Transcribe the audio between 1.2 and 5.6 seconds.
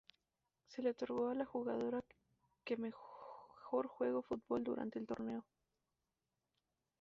a la jugadora que mejor jugo fútbol durante el torneo.